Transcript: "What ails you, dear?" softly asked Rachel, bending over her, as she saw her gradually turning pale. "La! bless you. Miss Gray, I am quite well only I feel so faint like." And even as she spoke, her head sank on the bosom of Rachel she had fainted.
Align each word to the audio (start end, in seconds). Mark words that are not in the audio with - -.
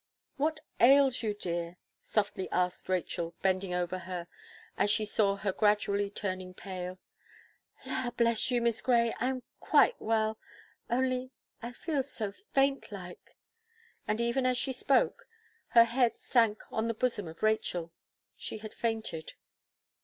"What 0.35 0.61
ails 0.79 1.21
you, 1.21 1.35
dear?" 1.35 1.77
softly 2.01 2.49
asked 2.49 2.89
Rachel, 2.89 3.35
bending 3.43 3.71
over 3.75 3.99
her, 3.99 4.27
as 4.75 4.89
she 4.89 5.05
saw 5.05 5.35
her 5.35 5.51
gradually 5.53 6.09
turning 6.09 6.55
pale. 6.55 6.97
"La! 7.85 8.09
bless 8.09 8.49
you. 8.49 8.63
Miss 8.63 8.81
Gray, 8.81 9.13
I 9.19 9.29
am 9.29 9.43
quite 9.59 10.01
well 10.01 10.39
only 10.89 11.29
I 11.61 11.71
feel 11.73 12.01
so 12.01 12.31
faint 12.31 12.91
like." 12.91 13.37
And 14.07 14.19
even 14.19 14.47
as 14.47 14.57
she 14.57 14.73
spoke, 14.73 15.27
her 15.67 15.83
head 15.85 16.17
sank 16.17 16.63
on 16.71 16.87
the 16.87 16.95
bosom 16.95 17.27
of 17.27 17.43
Rachel 17.43 17.91
she 18.35 18.57
had 18.57 18.73
fainted. 18.73 19.33